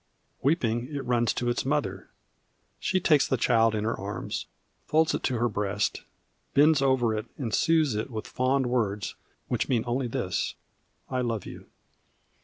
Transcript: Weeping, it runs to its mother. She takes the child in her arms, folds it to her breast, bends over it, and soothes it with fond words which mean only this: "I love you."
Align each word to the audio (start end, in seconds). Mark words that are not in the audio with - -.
Weeping, 0.41 0.87
it 0.87 1.05
runs 1.05 1.31
to 1.33 1.47
its 1.47 1.63
mother. 1.63 2.09
She 2.79 2.99
takes 2.99 3.27
the 3.27 3.37
child 3.37 3.75
in 3.75 3.83
her 3.83 3.95
arms, 3.95 4.47
folds 4.87 5.13
it 5.13 5.21
to 5.25 5.37
her 5.37 5.47
breast, 5.47 6.01
bends 6.55 6.81
over 6.81 7.13
it, 7.13 7.27
and 7.37 7.53
soothes 7.53 7.93
it 7.93 8.09
with 8.09 8.25
fond 8.25 8.65
words 8.65 9.13
which 9.47 9.69
mean 9.69 9.83
only 9.85 10.07
this: 10.07 10.55
"I 11.07 11.21
love 11.21 11.45
you." 11.45 11.67